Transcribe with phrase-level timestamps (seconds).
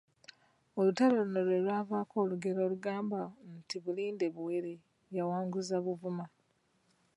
[0.79, 3.19] Olutalo luno lwe lwavaako olugero olugamba
[3.57, 4.73] nti Bulinde buwere,
[5.15, 6.25] yawanguza Buvuma.